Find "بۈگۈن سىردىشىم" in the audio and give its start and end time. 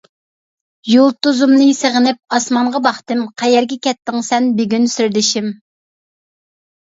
4.61-5.51